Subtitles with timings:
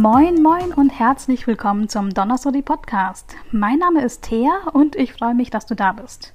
[0.00, 3.34] Moin, moin und herzlich willkommen zum Donnerstag Podcast.
[3.50, 6.34] Mein Name ist Thea und ich freue mich, dass du da bist.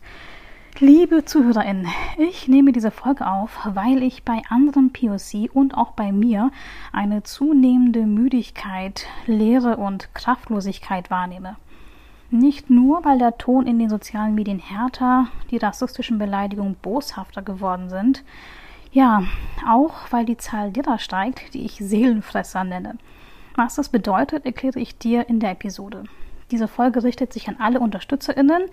[0.79, 1.88] Liebe ZuhörerInnen,
[2.18, 6.52] ich nehme diese Folge auf, weil ich bei anderen POC und auch bei mir
[6.91, 11.55] eine zunehmende Müdigkeit, Leere und Kraftlosigkeit wahrnehme.
[12.32, 17.89] Nicht nur, weil der Ton in den sozialen Medien härter, die rassistischen Beleidigungen boshafter geworden
[17.89, 18.25] sind,
[18.91, 19.23] ja,
[19.66, 22.98] auch weil die Zahl derer steigt, die ich Seelenfresser nenne.
[23.55, 26.03] Was das bedeutet, erkläre ich dir in der Episode.
[26.52, 28.63] Diese Folge richtet sich an alle UnterstützerInnen,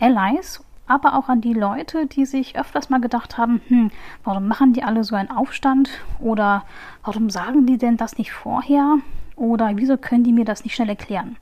[0.00, 3.90] Allies aber auch an die Leute, die sich öfters mal gedacht haben, hm,
[4.24, 5.90] warum machen die alle so einen Aufstand?
[6.18, 6.64] Oder
[7.02, 8.98] warum sagen die denn das nicht vorher?
[9.36, 11.36] Oder wieso können die mir das nicht schnell erklären?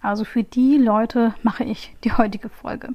[0.00, 2.88] Also für die Leute mache ich die heutige Folge.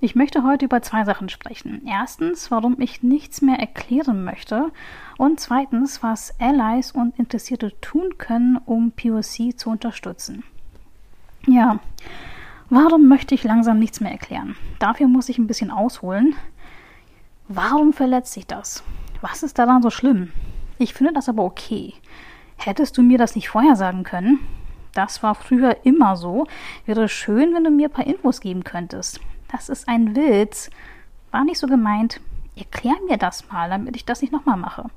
[0.00, 1.82] Ich möchte heute über zwei Sachen sprechen.
[1.86, 4.72] Erstens, warum ich nichts mehr erklären möchte.
[5.18, 10.42] Und zweitens, was Allies und Interessierte tun können, um POC zu unterstützen.
[11.46, 11.80] Ja,
[12.72, 14.54] Warum möchte ich langsam nichts mehr erklären?
[14.78, 16.36] Dafür muss ich ein bisschen ausholen.
[17.48, 18.84] Warum verletzt sich das?
[19.20, 20.30] Was ist daran so schlimm?
[20.78, 21.94] Ich finde das aber okay.
[22.56, 24.38] Hättest du mir das nicht vorher sagen können?
[24.94, 26.46] Das war früher immer so.
[26.86, 29.18] Wäre schön, wenn du mir ein paar Infos geben könntest.
[29.50, 30.70] Das ist ein Witz.
[31.30, 32.20] War nicht so gemeint.
[32.56, 34.90] Erklär mir das mal, damit ich das nicht nochmal mache.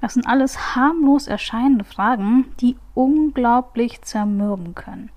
[0.00, 5.10] Das sind alles harmlos erscheinende Fragen, die unglaublich zermürben können.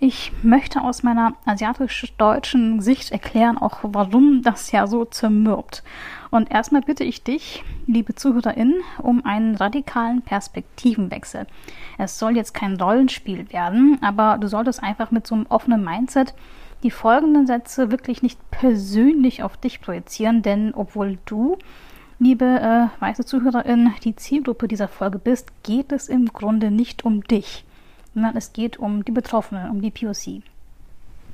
[0.00, 5.82] Ich möchte aus meiner asiatisch-deutschen Sicht erklären, auch warum das ja so zermürbt.
[6.30, 11.48] Und erstmal bitte ich dich, liebe ZuhörerInnen, um einen radikalen Perspektivenwechsel.
[11.96, 16.32] Es soll jetzt kein Rollenspiel werden, aber du solltest einfach mit so einem offenen Mindset
[16.82, 21.58] die folgenden Sätze wirklich nicht persönlich auf dich projizieren, denn obwohl du
[22.18, 27.22] liebe äh, weiße Zuhörerin, die Zielgruppe dieser Folge bist, geht es im Grunde nicht um
[27.22, 27.64] dich
[28.18, 30.42] sondern es geht um die Betroffenen, um die POC.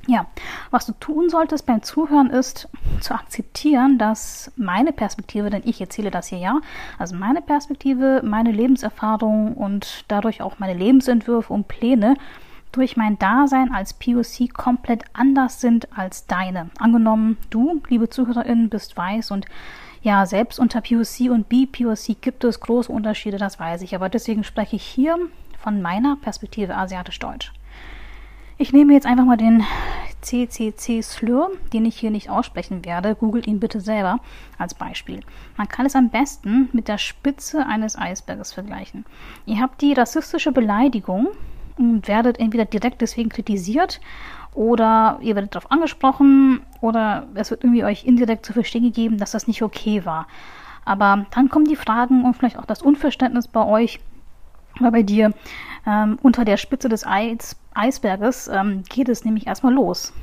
[0.07, 0.27] Ja,
[0.69, 2.69] was du tun solltest beim Zuhören ist
[3.01, 6.59] zu akzeptieren, dass meine Perspektive, denn ich erzähle das hier ja,
[6.99, 12.17] also meine Perspektive, meine Lebenserfahrung und dadurch auch meine Lebensentwürfe und Pläne
[12.75, 16.69] durch mein Dasein als POC komplett anders sind als deine.
[16.77, 19.45] Angenommen, du, liebe Zuhörerin, bist weiß und
[20.01, 23.95] ja, selbst unter POC und BPOC gibt es große Unterschiede, das weiß ich.
[23.95, 25.17] Aber deswegen spreche ich hier
[25.57, 27.51] von meiner Perspektive asiatisch-deutsch.
[28.57, 29.63] Ich nehme jetzt einfach mal den
[30.21, 33.15] CCC-Slur, den ich hier nicht aussprechen werde.
[33.15, 34.19] Googelt ihn bitte selber
[34.57, 35.21] als Beispiel.
[35.57, 39.05] Man kann es am besten mit der Spitze eines Eisberges vergleichen.
[39.45, 41.29] Ihr habt die rassistische Beleidigung
[41.77, 43.99] werdet entweder direkt deswegen kritisiert
[44.53, 49.31] oder ihr werdet darauf angesprochen oder es wird irgendwie euch indirekt zu verstehen gegeben, dass
[49.31, 50.27] das nicht okay war.
[50.85, 53.99] Aber dann kommen die Fragen und vielleicht auch das Unverständnis bei euch,
[54.79, 55.33] weil bei dir
[55.85, 60.13] ähm, unter der Spitze des Eis, Eisberges ähm, geht es nämlich erstmal los.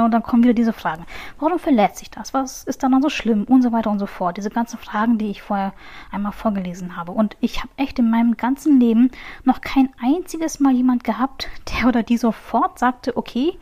[0.00, 1.04] Und dann kommen wieder diese Fragen.
[1.38, 2.34] Warum verletzt sich das?
[2.34, 3.44] Was ist dann so schlimm?
[3.44, 4.36] Und so weiter und so fort.
[4.36, 5.72] Diese ganzen Fragen, die ich vorher
[6.10, 7.12] einmal vorgelesen habe.
[7.12, 9.10] Und ich habe echt in meinem ganzen Leben
[9.44, 13.58] noch kein einziges Mal jemand gehabt, der oder die sofort sagte, okay,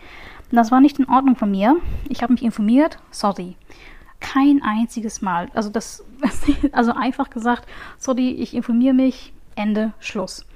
[0.53, 1.77] das war nicht in Ordnung von mir.
[2.09, 3.57] Ich habe mich informiert, sorry.
[4.19, 5.49] Kein einziges Mal.
[5.55, 6.05] Also das,
[6.73, 7.67] also einfach gesagt,
[7.99, 10.47] sorry, ich informiere mich, Ende, Schluss.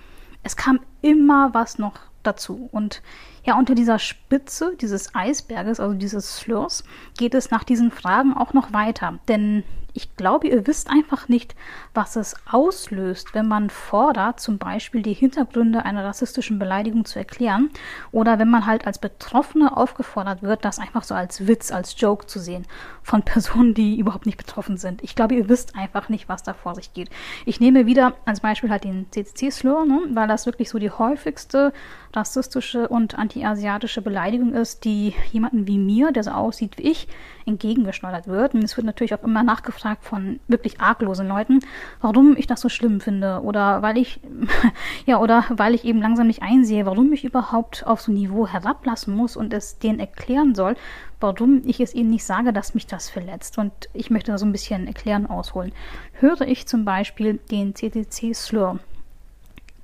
[0.43, 2.69] Es kam immer was noch dazu.
[2.73, 3.03] Und
[3.45, 6.85] ja, unter dieser Spitze dieses Eisberges, also dieses Slurs,
[7.19, 9.19] geht es nach diesen Fragen auch noch weiter.
[9.29, 11.55] Denn ich glaube, ihr wisst einfach nicht,
[11.95, 17.71] was es auslöst, wenn man fordert, zum Beispiel die Hintergründe einer rassistischen Beleidigung zu erklären
[18.11, 22.27] oder wenn man halt als Betroffene aufgefordert wird, das einfach so als Witz, als Joke
[22.27, 22.67] zu sehen
[23.05, 25.03] von Personen, die überhaupt nicht betroffen sind.
[25.05, 27.11] Ich glaube, ihr wisst einfach nicht, was da vor sich geht.
[27.47, 31.73] Ich nehme wieder als Beispiel halt den CCC-Slur, ne, weil das wirklich so die häufigste
[32.13, 37.09] rassistische und antiasiatische Beleidigung ist, die jemanden wie mir, der so aussieht wie ich,
[37.47, 38.55] entgegengeschleudert wird.
[38.55, 41.61] Und es wird natürlich auch immer nachgefragt von wirklich arglosen Leuten,
[42.01, 44.21] warum ich das so schlimm finde oder weil ich
[45.07, 48.47] ja oder weil ich eben langsam nicht einsehe, warum ich überhaupt auf so ein Niveau
[48.47, 50.77] herablassen muss und es denen erklären soll,
[51.21, 53.59] warum ich es ihnen nicht sage, dass mich das verletzt.
[53.59, 55.73] Und ich möchte da so ein bisschen erklären ausholen.
[56.15, 58.79] Höre ich zum Beispiel den CTC-Slur,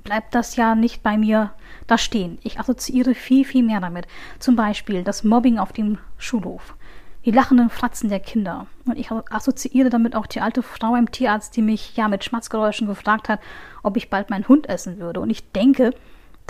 [0.04, 1.50] bleibt das ja nicht bei mir
[1.86, 2.38] da stehen.
[2.42, 4.06] Ich assoziiere viel, viel mehr damit.
[4.38, 6.74] Zum Beispiel das Mobbing auf dem Schulhof
[7.24, 8.66] die lachenden Fratzen der Kinder.
[8.86, 12.86] Und ich assoziiere damit auch die alte Frau im Tierarzt, die mich ja mit Schmatzgeräuschen
[12.86, 13.40] gefragt hat,
[13.82, 15.20] ob ich bald meinen Hund essen würde.
[15.20, 15.92] Und ich denke,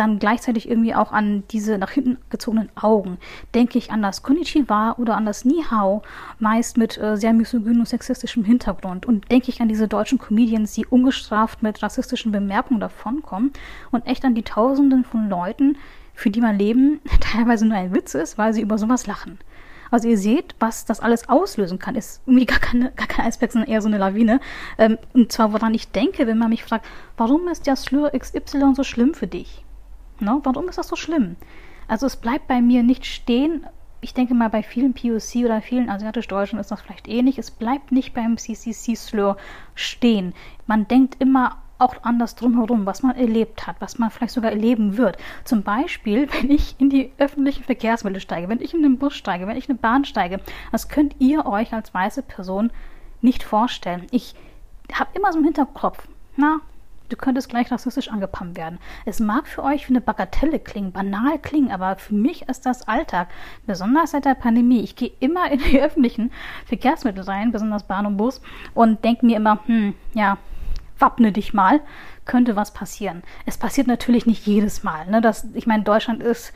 [0.00, 3.18] dann gleichzeitig irgendwie auch an diese nach hinten gezogenen Augen.
[3.54, 6.02] Denke ich an das Konnichiwa oder an das Nihao,
[6.38, 9.04] meist mit äh, sehr misogynen und sexistischem Hintergrund.
[9.04, 13.52] Und denke ich an diese deutschen Comedians, die ungestraft mit rassistischen Bemerkungen davonkommen
[13.90, 15.76] und echt an die Tausenden von Leuten,
[16.14, 19.38] für die mein Leben teilweise nur ein Witz ist, weil sie über sowas lachen.
[19.90, 21.94] Also ihr seht, was das alles auslösen kann.
[21.94, 24.40] Ist irgendwie gar, keine, gar kein Eisberg, sondern eher so eine Lawine.
[24.78, 28.74] Ähm, und zwar, woran ich denke, wenn man mich fragt, warum ist der Slur XY
[28.74, 29.64] so schlimm für dich?
[30.20, 30.40] No?
[30.44, 31.36] Warum ist das so schlimm?
[31.88, 33.66] Also es bleibt bei mir nicht stehen.
[34.00, 37.38] Ich denke mal, bei vielen POC oder vielen asiatisch-deutschen ist das vielleicht ähnlich.
[37.38, 39.36] Es bleibt nicht beim CCC-Slur
[39.74, 40.32] stehen.
[40.66, 44.96] Man denkt immer auch anders drumherum, was man erlebt hat, was man vielleicht sogar erleben
[44.96, 45.16] wird.
[45.44, 49.46] Zum Beispiel, wenn ich in die öffentlichen Verkehrsmittel steige, wenn ich in den Bus steige,
[49.46, 50.40] wenn ich in eine Bahn steige,
[50.72, 52.70] das könnt ihr euch als weiße Person
[53.22, 54.06] nicht vorstellen.
[54.10, 54.34] Ich
[54.92, 56.60] habe immer so im Hinterkopf, na,
[57.08, 58.78] du könntest gleich rassistisch angepammt werden.
[59.04, 62.86] Es mag für euch wie eine Bagatelle klingen, banal klingen, aber für mich ist das
[62.88, 63.28] Alltag.
[63.66, 64.80] Besonders seit der Pandemie.
[64.80, 66.30] Ich gehe immer in die öffentlichen
[66.66, 68.40] Verkehrsmittel rein, besonders Bahn und Bus,
[68.74, 70.38] und denke mir immer, hm, ja,
[71.00, 71.80] wappne dich mal,
[72.24, 73.22] könnte was passieren.
[73.46, 75.06] Es passiert natürlich nicht jedes Mal.
[75.06, 75.20] Ne?
[75.20, 76.52] Das, ich meine, Deutschland ist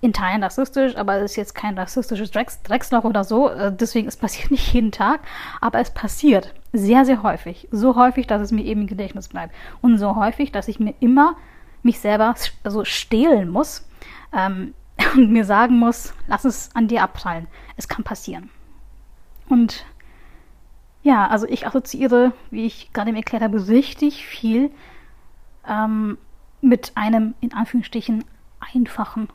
[0.00, 3.48] in Teilen rassistisch, aber es ist jetzt kein rassistisches Drecks Drecksloch oder so.
[3.48, 5.20] Äh, deswegen, es passiert nicht jeden Tag,
[5.60, 7.68] aber es passiert sehr, sehr häufig.
[7.70, 9.54] So häufig, dass es mir eben im Gedächtnis bleibt.
[9.80, 11.36] Und so häufig, dass ich mir immer
[11.82, 12.34] mich selber
[12.64, 13.88] also stehlen muss
[14.32, 14.74] ähm,
[15.14, 17.46] und mir sagen muss, lass es an dir abprallen.
[17.76, 18.50] Es kann passieren.
[19.48, 19.86] Und
[21.06, 24.72] ja, also ich assoziiere, wie ich gerade im erklärt habe, richtig viel
[25.64, 26.18] ähm,
[26.60, 28.24] mit einem in Anführungsstrichen
[28.74, 29.28] einfachen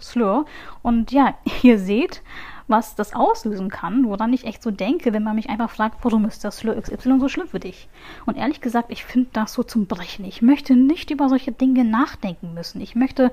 [0.00, 0.46] Slur.
[0.82, 1.34] Und ja,
[1.64, 2.22] ihr seht,
[2.68, 6.26] was das auslösen kann, woran ich echt so denke, wenn man mich einfach fragt, warum
[6.26, 7.88] ist das Slur XY so schlimm für dich?
[8.24, 10.24] Und ehrlich gesagt, ich finde das so zum Brechen.
[10.24, 12.80] Ich möchte nicht über solche Dinge nachdenken müssen.
[12.80, 13.32] Ich möchte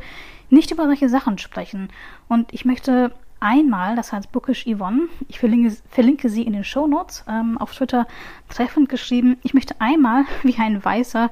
[0.50, 1.90] nicht über solche Sachen sprechen.
[2.28, 3.12] Und ich möchte
[3.44, 8.08] einmal, das heißt Bookish Yvonne, ich verlinke, verlinke sie in den Shownotes, ähm, auf Twitter
[8.50, 11.30] treffend geschrieben, ich möchte einmal wie ein weißer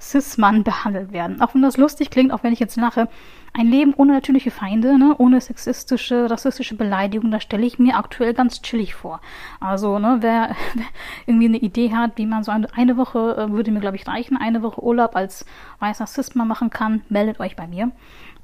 [0.00, 1.42] Cis-Mann behandelt werden.
[1.42, 3.08] Auch wenn das lustig klingt, auch wenn ich jetzt lache.
[3.52, 8.32] Ein Leben ohne natürliche Feinde, ne, ohne sexistische, rassistische Beleidigung, das stelle ich mir aktuell
[8.32, 9.20] ganz chillig vor.
[9.58, 10.86] Also, ne, wer, wer
[11.26, 14.06] irgendwie eine Idee hat, wie man so eine, eine Woche, äh, würde mir, glaube ich,
[14.06, 15.44] reichen, eine Woche Urlaub als
[15.80, 17.90] weißer Cis-Mann machen kann, meldet euch bei mir.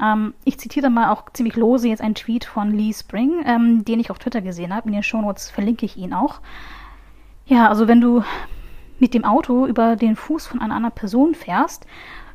[0.02, 4.00] Ähm, ich zitiere mal auch ziemlich lose jetzt einen Tweet von Lee Spring, ähm, den
[4.00, 4.88] ich auf Twitter gesehen habe.
[4.88, 6.40] In den Shownotes verlinke ich ihn auch.
[7.46, 8.22] Ja, also wenn du
[8.98, 11.86] mit dem Auto über den Fuß von einer anderen Person fährst,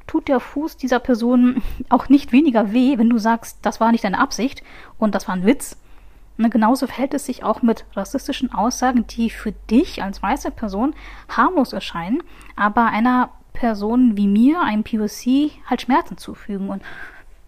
[0.08, 4.04] tut der Fuß dieser Person auch nicht weniger weh, wenn du sagst, das war nicht
[4.04, 4.64] deine Absicht
[4.98, 5.78] und das war ein Witz.
[6.38, 10.96] Ne, genauso verhält es sich auch mit rassistischen Aussagen, die für dich als weiße Person
[11.30, 12.24] harmlos erscheinen,
[12.56, 16.70] aber einer Person wie mir, einem POC, halt Schmerzen zufügen.
[16.70, 16.82] Und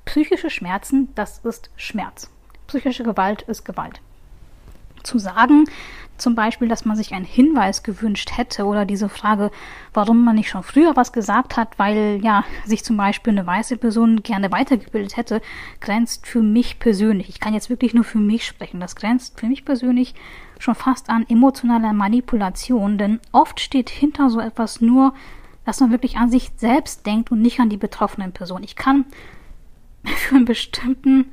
[0.05, 2.29] psychische Schmerzen, das ist Schmerz.
[2.67, 4.01] Psychische Gewalt ist Gewalt.
[5.03, 5.65] Zu sagen,
[6.17, 9.51] zum Beispiel, dass man sich einen Hinweis gewünscht hätte oder diese Frage,
[9.94, 13.77] warum man nicht schon früher was gesagt hat, weil ja sich zum Beispiel eine weiße
[13.77, 15.41] Person gerne weitergebildet hätte,
[15.81, 17.29] grenzt für mich persönlich.
[17.29, 18.79] Ich kann jetzt wirklich nur für mich sprechen.
[18.79, 20.13] Das grenzt für mich persönlich
[20.59, 25.13] schon fast an emotionaler Manipulation, denn oft steht hinter so etwas nur,
[25.65, 28.63] dass man wirklich an sich selbst denkt und nicht an die betroffenen Person.
[28.63, 29.05] Ich kann
[30.05, 31.31] für einen bestimmten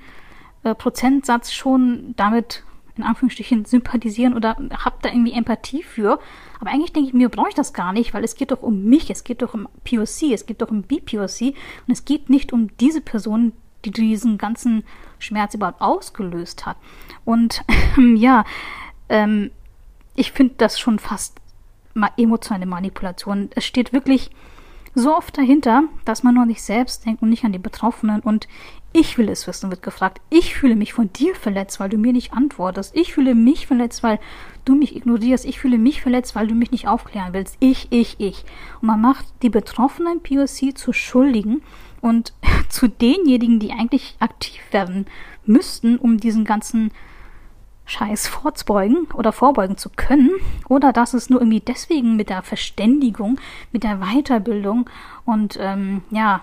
[0.62, 2.64] äh, Prozentsatz schon damit
[2.96, 6.20] in Anführungsstrichen sympathisieren oder habe da irgendwie Empathie für.
[6.60, 8.84] Aber eigentlich denke ich mir, brauche ich das gar nicht, weil es geht doch um
[8.84, 11.54] mich, es geht doch um POC, es geht doch um BPOC
[11.86, 13.52] und es geht nicht um diese Person,
[13.84, 14.84] die diesen ganzen
[15.18, 16.76] Schmerz überhaupt ausgelöst hat.
[17.24, 17.64] Und
[17.96, 18.44] ähm, ja,
[19.08, 19.50] ähm,
[20.14, 21.40] ich finde das schon fast
[21.94, 23.48] mal emotionale Manipulation.
[23.54, 24.30] Es steht wirklich
[24.94, 28.20] so oft dahinter, dass man nur an sich selbst denkt und nicht an die Betroffenen.
[28.20, 28.48] Und
[28.92, 30.20] ich will es wissen, wird gefragt.
[30.30, 32.96] Ich fühle mich von dir verletzt, weil du mir nicht antwortest.
[32.96, 34.18] Ich fühle mich verletzt, weil
[34.64, 35.44] du mich ignorierst.
[35.44, 37.56] Ich fühle mich verletzt, weil du mich nicht aufklären willst.
[37.60, 38.44] Ich, ich, ich.
[38.80, 41.62] Und man macht die betroffenen POC zu Schuldigen
[42.00, 42.32] und
[42.68, 45.06] zu denjenigen, die eigentlich aktiv werden
[45.46, 46.90] müssten, um diesen ganzen
[47.90, 50.30] Scheiß vorzubeugen oder vorbeugen zu können
[50.68, 53.40] oder dass es nur irgendwie deswegen mit der Verständigung,
[53.72, 54.88] mit der Weiterbildung
[55.24, 56.42] und ähm, ja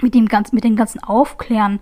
[0.00, 1.80] mit dem ganzen, mit dem ganzen Aufklären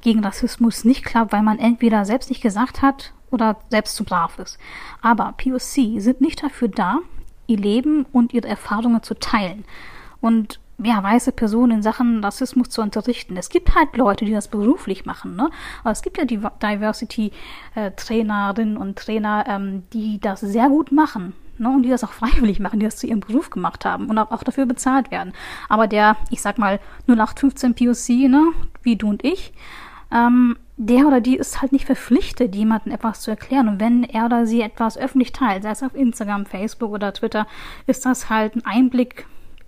[0.00, 4.38] gegen Rassismus nicht klappt, weil man entweder selbst nicht gesagt hat oder selbst zu brav
[4.38, 4.58] ist.
[5.02, 6.98] Aber POC sind nicht dafür da,
[7.46, 9.64] ihr Leben und ihre Erfahrungen zu teilen.
[10.20, 13.34] Und ja, weiße Personen in Sachen Rassismus zu unterrichten.
[13.36, 15.48] Es gibt halt Leute, die das beruflich machen, ne?
[15.82, 21.32] Aber es gibt ja die Diversity-Trainerinnen und Trainer, ähm, die das sehr gut machen.
[21.58, 24.18] Ne, und die das auch freiwillig machen, die das zu ihrem Beruf gemacht haben und
[24.18, 25.32] auch, dafür bezahlt werden.
[25.70, 28.52] Aber der, ich sag mal, 0815 POC, ne,
[28.82, 29.54] wie du und ich,
[30.12, 33.68] ähm, der oder die ist halt nicht verpflichtet, jemandem etwas zu erklären.
[33.68, 37.46] Und wenn er oder sie etwas öffentlich teilt, sei es auf Instagram, Facebook oder Twitter,
[37.86, 39.26] ist das halt ein Einblick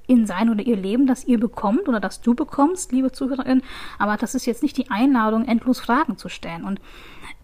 [0.09, 3.63] in sein oder ihr Leben, das ihr bekommt oder das du bekommst, liebe Zuhörerin.
[3.99, 6.65] Aber das ist jetzt nicht die Einladung, endlos Fragen zu stellen.
[6.65, 6.81] Und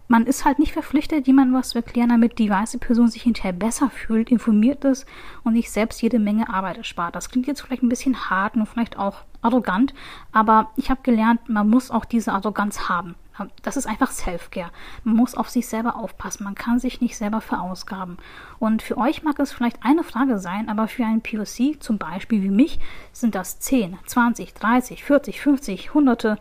[0.09, 3.53] man ist halt nicht verpflichtet, jemandem was zu erklären, damit die weiße Person sich hinterher
[3.53, 5.07] besser fühlt, informiert ist
[5.45, 7.15] und sich selbst jede Menge Arbeit erspart.
[7.15, 9.95] Das klingt jetzt vielleicht ein bisschen hart und vielleicht auch arrogant,
[10.33, 13.15] aber ich habe gelernt, man muss auch diese Arroganz haben.
[13.63, 14.71] Das ist einfach Self-Care.
[15.03, 16.45] Man muss auf sich selber aufpassen.
[16.45, 18.17] Man kann sich nicht selber verausgaben.
[18.61, 22.43] Und für euch mag es vielleicht eine Frage sein, aber für einen POC, zum Beispiel
[22.43, 22.79] wie mich,
[23.13, 26.39] sind das 10, 20, 30, 40, 50, hunderte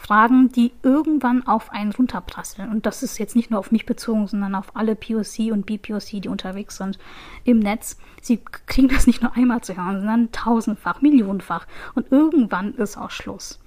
[0.00, 2.70] Fragen, die irgendwann auf einen runterprasseln.
[2.70, 6.22] Und das ist jetzt nicht nur auf mich bezogen, sondern auf alle POC und BPOC,
[6.22, 6.98] die unterwegs sind
[7.44, 7.98] im Netz.
[8.22, 11.66] Sie kriegen das nicht nur einmal zu hören, sondern tausendfach, millionenfach.
[11.94, 13.60] Und irgendwann ist auch Schluss.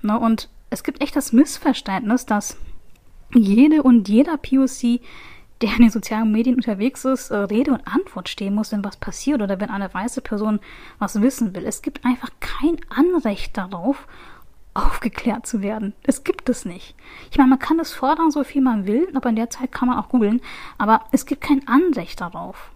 [0.00, 0.18] Ne?
[0.18, 2.56] Und es gibt echt das Missverständnis, dass
[3.34, 5.00] jede und jeder POC,
[5.60, 8.96] der in den sozialen Medien unterwegs ist, äh, Rede und Antwort stehen muss, wenn was
[8.96, 10.60] passiert oder wenn eine weiße Person
[10.98, 11.66] was wissen will.
[11.66, 14.06] Es gibt einfach kein Anrecht darauf,
[14.74, 15.94] aufgeklärt zu werden.
[16.02, 16.94] Es gibt es nicht.
[17.30, 19.88] Ich meine, man kann es fordern, so viel man will, aber in der Zeit kann
[19.88, 20.40] man auch googeln,
[20.78, 22.72] aber es gibt kein Anrecht darauf.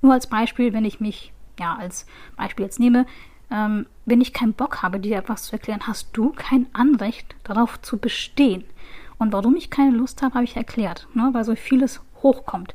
[0.00, 3.06] Nur als Beispiel, wenn ich mich, ja, als Beispiel jetzt nehme,
[3.50, 7.80] ähm, wenn ich keinen Bock habe, dir etwas zu erklären, hast du kein Anrecht darauf
[7.82, 8.64] zu bestehen.
[9.18, 11.30] Und warum ich keine Lust habe, habe ich erklärt, ne?
[11.32, 12.74] weil so vieles hochkommt.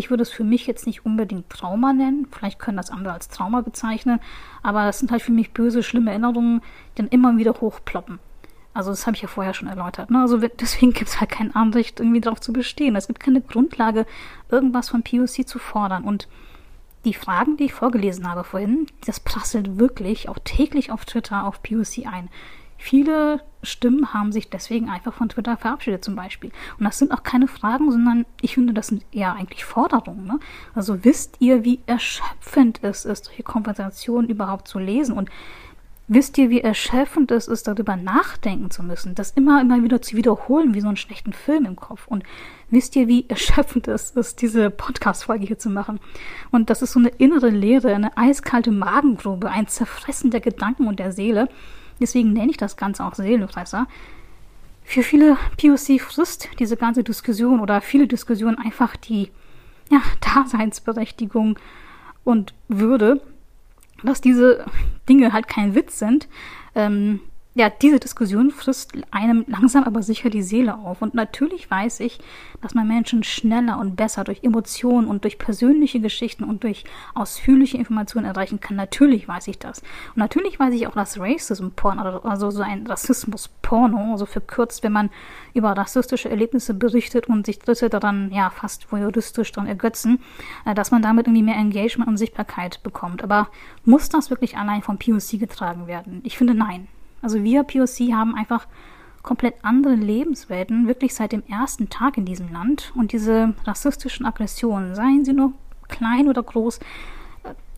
[0.00, 3.28] Ich würde es für mich jetzt nicht unbedingt Trauma nennen, vielleicht können das andere als
[3.28, 4.18] Trauma bezeichnen,
[4.62, 8.18] aber das sind halt für mich böse, schlimme Erinnerungen, die dann immer wieder hochploppen.
[8.72, 10.10] Also das habe ich ja vorher schon erläutert.
[10.10, 10.22] Ne?
[10.22, 12.96] Also deswegen gibt es halt kein Anrecht, irgendwie darauf zu bestehen.
[12.96, 14.06] Es gibt keine Grundlage,
[14.48, 16.04] irgendwas von POC zu fordern.
[16.04, 16.28] Und
[17.04, 21.62] die Fragen, die ich vorgelesen habe vorhin, das prasselt wirklich auch täglich auf Twitter auf
[21.62, 22.30] POC ein.
[22.82, 26.50] Viele Stimmen haben sich deswegen einfach von Twitter verabschiedet zum Beispiel.
[26.78, 30.26] Und das sind auch keine Fragen, sondern ich finde, das sind eher eigentlich Forderungen.
[30.26, 30.40] Ne?
[30.74, 35.14] Also wisst ihr, wie erschöpfend es ist, solche Konversationen überhaupt zu lesen?
[35.14, 35.28] Und
[36.08, 40.16] wisst ihr, wie erschöpfend es ist, darüber nachdenken zu müssen, das immer, immer wieder zu
[40.16, 42.06] wiederholen, wie so einen schlechten Film im Kopf?
[42.06, 42.24] Und
[42.70, 46.00] wisst ihr, wie erschöpfend es ist, diese Podcast-Folge hier zu machen?
[46.50, 50.98] Und das ist so eine innere Leere, eine eiskalte Magengrube, ein Zerfressen der Gedanken und
[50.98, 51.50] der Seele
[52.00, 53.86] Deswegen nenne ich das Ganze auch Seelenfresser.
[54.82, 59.30] Für viele POC frisst diese ganze Diskussion oder viele Diskussionen einfach die
[59.90, 61.58] ja, Daseinsberechtigung
[62.24, 63.20] und Würde,
[64.02, 64.64] dass diese
[65.08, 66.28] Dinge halt kein Witz sind.
[66.74, 67.20] Ähm,
[67.54, 71.02] ja, diese Diskussion frisst einem langsam aber sicher die Seele auf.
[71.02, 72.20] Und natürlich weiß ich,
[72.62, 77.76] dass man Menschen schneller und besser durch Emotionen und durch persönliche Geschichten und durch ausführliche
[77.76, 78.76] Informationen erreichen kann.
[78.76, 79.80] Natürlich weiß ich das.
[80.14, 85.10] Und natürlich weiß ich auch, dass Racism-Porn, also so ein Rassismus-Porno, also verkürzt, wenn man
[85.52, 90.20] über rassistische Erlebnisse berichtet und sich Dritte daran, ja, fast voyeuristisch daran ergötzen,
[90.66, 93.24] äh, dass man damit irgendwie mehr Engagement und Sichtbarkeit bekommt.
[93.24, 93.48] Aber
[93.84, 96.20] muss das wirklich allein vom POC getragen werden?
[96.22, 96.86] Ich finde nein.
[97.22, 98.66] Also wir POC haben einfach
[99.22, 102.92] komplett andere Lebenswelten, wirklich seit dem ersten Tag in diesem Land.
[102.94, 105.52] Und diese rassistischen Aggressionen, seien sie nur
[105.88, 106.80] klein oder groß,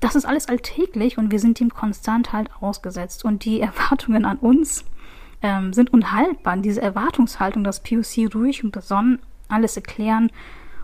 [0.01, 3.25] das ist alles alltäglich und wir sind ihm konstant halt ausgesetzt.
[3.25, 4.85] Und die Erwartungen an uns
[5.43, 6.57] ähm, sind unhaltbar.
[6.57, 10.31] Diese Erwartungshaltung, dass POC ruhig und besonnen alles erklären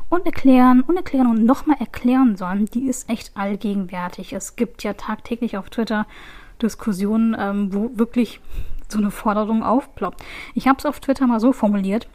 [0.08, 4.32] und erklären und erklären und nochmal erklären sollen, die ist echt allgegenwärtig.
[4.32, 6.06] Es gibt ja tagtäglich auf Twitter
[6.62, 8.40] Diskussionen, ähm, wo wirklich
[8.88, 10.24] so eine Forderung aufploppt.
[10.54, 12.08] Ich habe es auf Twitter mal so formuliert,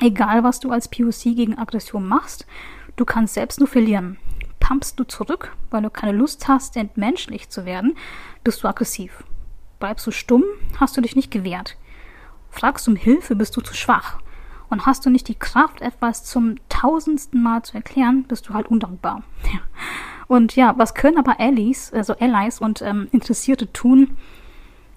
[0.00, 2.46] egal was du als POC gegen Aggression machst,
[2.96, 4.18] du kannst selbst nur verlieren.
[4.60, 7.96] Pumpst du zurück, weil du keine Lust hast, entmenschlich zu werden,
[8.44, 9.24] bist du aggressiv.
[9.78, 10.44] Bleibst du stumm,
[10.80, 11.76] hast du dich nicht gewehrt.
[12.50, 14.18] Fragst um Hilfe, bist du zu schwach.
[14.70, 18.68] Und hast du nicht die Kraft, etwas zum tausendsten Mal zu erklären, bist du halt
[18.68, 19.22] undankbar.
[19.52, 19.60] Ja.
[20.26, 24.16] Und ja, was können aber Allies, also Allies und ähm, Interessierte tun,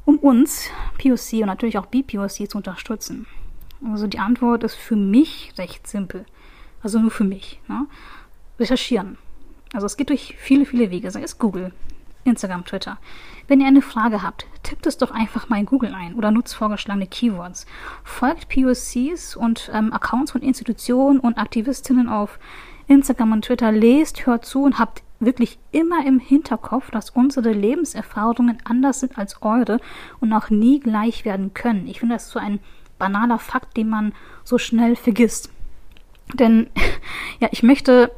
[0.06, 3.28] um uns, POC und natürlich auch BPOC zu unterstützen?
[3.86, 6.26] Also die Antwort ist für mich recht simpel.
[6.82, 7.60] Also nur für mich.
[7.68, 7.88] Ne?
[8.60, 9.18] Recherchieren.
[9.74, 11.12] Also es geht durch viele, viele Wege.
[11.12, 11.74] Sei es Google,
[12.24, 12.98] Instagram, Twitter.
[13.48, 16.56] Wenn ihr eine Frage habt, tippt es doch einfach mal in Google ein oder nutzt
[16.56, 17.66] vorgeschlagene Keywords.
[18.04, 22.40] Folgt POCs und ähm, Accounts von Institutionen und Aktivistinnen auf
[22.88, 28.60] Instagram und Twitter, lest, hört zu und habt wirklich immer im Hinterkopf, dass unsere Lebenserfahrungen
[28.64, 29.80] anders sind als eure
[30.20, 31.88] und auch nie gleich werden können.
[31.88, 32.60] Ich finde, das so ein
[33.00, 35.50] banaler Fakt, den man so schnell vergisst.
[36.34, 36.68] Denn
[37.40, 38.12] ja, ich möchte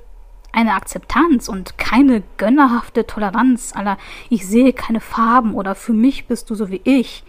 [0.52, 3.98] eine Akzeptanz und keine gönnerhafte Toleranz aller
[4.30, 7.24] ich sehe keine Farben oder für mich bist du so wie ich.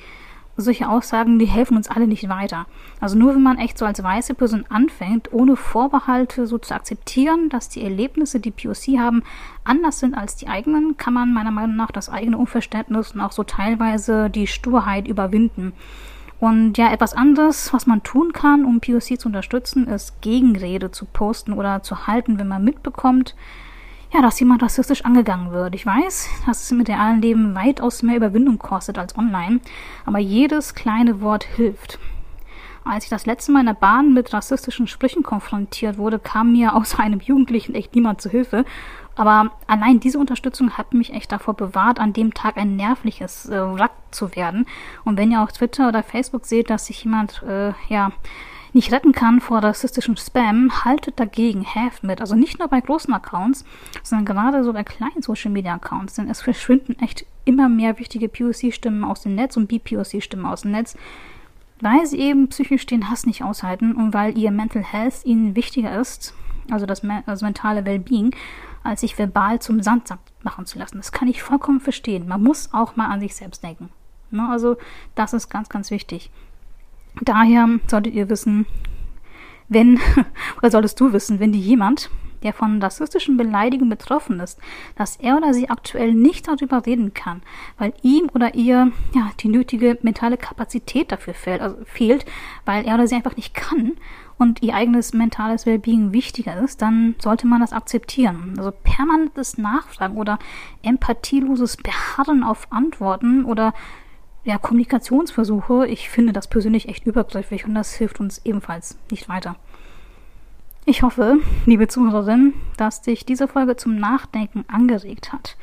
[0.61, 2.67] Solche Aussagen, die helfen uns alle nicht weiter.
[3.01, 7.49] Also nur wenn man echt so als weiße Person anfängt, ohne Vorbehalte so zu akzeptieren,
[7.49, 9.23] dass die Erlebnisse, die POC haben,
[9.65, 13.33] anders sind als die eigenen, kann man meiner Meinung nach das eigene Unverständnis und auch
[13.33, 15.73] so teilweise die Sturheit überwinden.
[16.41, 21.05] Und ja, etwas anderes, was man tun kann, um POC zu unterstützen, ist Gegenrede zu
[21.05, 23.35] posten oder zu halten, wenn man mitbekommt,
[24.13, 25.75] ja, dass jemand rassistisch angegangen wird.
[25.75, 29.61] Ich weiß, dass es im realen Leben weitaus mehr Überwindung kostet als online,
[30.05, 31.99] aber jedes kleine Wort hilft.
[32.83, 36.75] Als ich das letzte Mal in der Bahn mit rassistischen Sprüchen konfrontiert wurde, kam mir
[36.75, 38.65] außer einem Jugendlichen echt niemand zu Hilfe.
[39.17, 43.61] Aber allein diese Unterstützung hat mich echt davor bewahrt, an dem Tag ein nervliches äh,
[43.61, 44.67] Wrack zu werden.
[45.05, 48.13] Und wenn ihr auf Twitter oder Facebook seht, dass sich jemand, äh, ja,
[48.73, 52.21] nicht retten kann vor rassistischem Spam, haltet dagegen, helft mit.
[52.21, 53.65] Also nicht nur bei großen Accounts,
[54.03, 58.29] sondern gerade so bei kleinen Social Media Accounts, denn es verschwinden echt immer mehr wichtige
[58.29, 60.97] POC-Stimmen aus dem Netz und BPOC-Stimmen aus dem Netz,
[61.81, 65.99] weil sie eben psychisch den Hass nicht aushalten und weil ihr Mental Health ihnen wichtiger
[65.99, 66.35] ist,
[66.71, 68.35] also das, das mentale Wellbeing,
[68.83, 70.99] als sich verbal zum Sandsack machen zu lassen.
[70.99, 72.29] Das kann ich vollkommen verstehen.
[72.29, 73.91] Man muss auch mal an sich selbst denken.
[74.31, 74.49] Ne?
[74.49, 74.77] Also
[75.15, 76.31] das ist ganz, ganz wichtig.
[77.21, 78.67] Daher solltet ihr wissen,
[79.69, 80.01] wenn,
[80.59, 82.11] oder solltest du wissen, wenn dir jemand,
[82.43, 84.59] der von rassistischen Beleidigungen betroffen ist,
[84.97, 87.43] dass er oder sie aktuell nicht darüber reden kann,
[87.79, 92.25] weil ihm oder ihr ja die nötige mentale Kapazität dafür fehlt, also fehlt,
[92.65, 93.93] weil er oder sie einfach nicht kann
[94.39, 98.55] und ihr eigenes mentales Wellbeing wichtiger ist, dann sollte man das akzeptieren.
[98.57, 100.39] Also permanentes Nachfragen oder
[100.83, 103.75] empathieloses Beharren auf Antworten oder
[104.45, 109.57] ja, Kommunikationsversuche, ich finde das persönlich echt übergriffig und das hilft uns ebenfalls nicht weiter.
[110.87, 115.57] Ich hoffe, liebe Zuhörerin, dass dich diese Folge zum Nachdenken angeregt hat.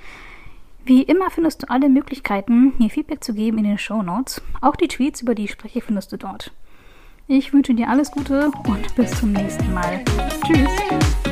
[0.86, 4.42] Wie immer findest du alle Möglichkeiten, mir Feedback zu geben in den Show Notes.
[4.62, 6.54] Auch die Tweets, über die ich spreche, findest du dort.
[7.28, 10.02] Ich wünsche dir alles Gute und bis zum nächsten Mal.
[10.46, 11.27] Tschüss.